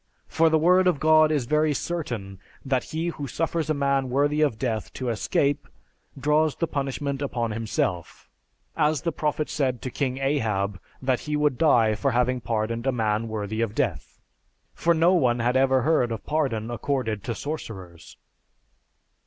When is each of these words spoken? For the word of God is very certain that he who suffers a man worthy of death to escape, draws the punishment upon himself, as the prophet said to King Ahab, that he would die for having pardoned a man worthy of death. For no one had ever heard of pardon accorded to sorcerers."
For 0.27 0.49
the 0.49 0.57
word 0.57 0.87
of 0.87 0.99
God 0.99 1.31
is 1.31 1.45
very 1.45 1.75
certain 1.75 2.39
that 2.65 2.85
he 2.85 3.09
who 3.09 3.27
suffers 3.27 3.69
a 3.69 3.75
man 3.75 4.09
worthy 4.09 4.41
of 4.41 4.57
death 4.57 4.91
to 4.93 5.09
escape, 5.09 5.67
draws 6.19 6.55
the 6.55 6.65
punishment 6.65 7.21
upon 7.21 7.51
himself, 7.51 8.27
as 8.75 9.03
the 9.03 9.11
prophet 9.11 9.47
said 9.47 9.79
to 9.83 9.91
King 9.91 10.17
Ahab, 10.17 10.79
that 11.03 11.19
he 11.29 11.35
would 11.35 11.59
die 11.59 11.93
for 11.93 12.09
having 12.13 12.41
pardoned 12.41 12.87
a 12.87 12.91
man 12.91 13.27
worthy 13.27 13.61
of 13.61 13.75
death. 13.75 14.19
For 14.73 14.95
no 14.95 15.13
one 15.13 15.37
had 15.37 15.55
ever 15.55 15.83
heard 15.83 16.11
of 16.11 16.25
pardon 16.25 16.71
accorded 16.71 17.23
to 17.25 17.35
sorcerers." 17.35 18.17